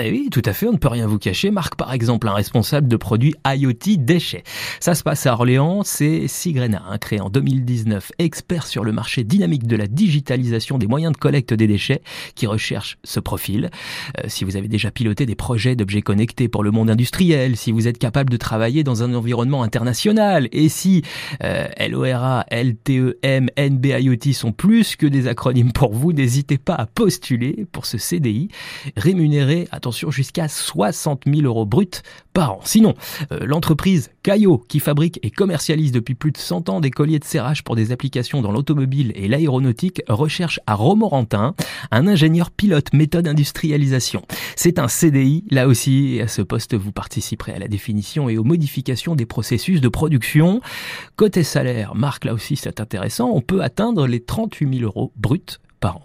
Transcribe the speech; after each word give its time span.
Eh 0.00 0.10
oui, 0.10 0.28
tout 0.30 0.42
à 0.44 0.52
fait, 0.52 0.66
on 0.66 0.72
ne 0.72 0.76
peut 0.76 0.88
rien 0.88 1.06
vous 1.06 1.18
cacher. 1.18 1.50
Marc, 1.50 1.74
par 1.74 1.92
exemple, 1.92 2.28
un 2.28 2.32
responsable 2.32 2.88
de 2.88 2.96
produits 2.96 3.34
IoT 3.46 3.96
déchets. 3.98 4.44
Ça 4.80 4.94
se 4.94 5.02
passe 5.02 5.26
à 5.26 5.32
Orléans, 5.32 5.82
c'est 5.82 6.28
Sigrena, 6.28 6.84
hein, 6.88 6.98
créé 6.98 7.20
en 7.20 7.30
2019, 7.30 8.12
expert 8.18 8.66
sur 8.66 8.84
le 8.84 8.92
marché 8.92 9.24
dynamique 9.24 9.66
de 9.66 9.76
la 9.76 9.86
digitalisation 9.86 10.78
des 10.78 10.86
moyens 10.86 11.12
de 11.12 11.18
collecte 11.18 11.52
des 11.52 11.66
déchets, 11.66 12.02
qui 12.34 12.46
recherche 12.46 12.98
ce 13.02 13.18
profil. 13.18 13.70
Euh, 14.18 14.24
si 14.28 14.44
vous 14.44 14.56
avez 14.56 14.68
déjà 14.68 14.90
piloté 14.90 15.26
des 15.26 15.34
projets 15.34 15.74
d'objets 15.74 16.02
connectés 16.02 16.48
pour 16.48 16.62
le 16.62 16.70
monde 16.70 16.90
industriel, 16.90 17.56
si 17.56 17.72
vous 17.72 17.88
êtes 17.88 17.98
capable 17.98 18.30
de 18.30 18.36
travailler 18.36 18.84
dans 18.84 19.02
un 19.02 19.14
environnement 19.14 19.62
international, 19.62 20.48
et 20.52 20.68
si 20.68 21.02
euh, 21.42 21.66
LORA, 21.88 22.44
LTEM, 22.50 23.48
NB-IoT 23.56 24.32
sont 24.32 24.52
plus 24.52 24.96
que 24.96 25.06
des 25.06 25.26
acronymes 25.26 25.72
pour 25.72 25.92
vous, 25.92 26.12
n'hésitez 26.12 26.58
pas 26.58 26.74
à 26.74 26.86
postuler 26.86 27.66
pour 27.72 27.86
ce 27.86 27.98
CDI 27.98 28.48
rémunéré, 28.96 29.66
jusqu'à 29.90 30.48
60 30.48 31.22
000 31.26 31.42
euros 31.42 31.66
bruts 31.66 32.02
par 32.32 32.52
an. 32.52 32.60
Sinon, 32.64 32.94
euh, 33.32 33.40
l'entreprise 33.44 34.10
Caillot, 34.22 34.58
qui 34.68 34.80
fabrique 34.80 35.18
et 35.22 35.30
commercialise 35.30 35.92
depuis 35.92 36.14
plus 36.14 36.32
de 36.32 36.38
100 36.38 36.68
ans 36.68 36.80
des 36.80 36.90
colliers 36.90 37.18
de 37.18 37.24
serrage 37.24 37.64
pour 37.64 37.76
des 37.76 37.92
applications 37.92 38.42
dans 38.42 38.52
l'automobile 38.52 39.12
et 39.14 39.28
l'aéronautique, 39.28 40.02
recherche 40.08 40.60
à 40.66 40.74
Romorantin 40.74 41.54
un 41.90 42.06
ingénieur 42.06 42.50
pilote 42.50 42.92
méthode 42.92 43.26
industrialisation. 43.26 44.22
C'est 44.56 44.78
un 44.78 44.88
CDI, 44.88 45.44
là 45.50 45.66
aussi, 45.66 46.20
à 46.22 46.28
ce 46.28 46.42
poste, 46.42 46.74
vous 46.74 46.92
participerez 46.92 47.52
à 47.54 47.58
la 47.58 47.68
définition 47.68 48.28
et 48.28 48.38
aux 48.38 48.44
modifications 48.44 49.14
des 49.14 49.26
processus 49.26 49.80
de 49.80 49.88
production. 49.88 50.60
Côté 51.16 51.42
salaire, 51.42 51.94
Marc, 51.94 52.24
là 52.24 52.34
aussi, 52.34 52.56
c'est 52.56 52.80
intéressant, 52.80 53.30
on 53.32 53.40
peut 53.40 53.62
atteindre 53.62 54.06
les 54.06 54.20
38 54.20 54.78
000 54.78 54.84
euros 54.84 55.12
bruts 55.16 55.58
par 55.80 55.96
an. 55.96 56.02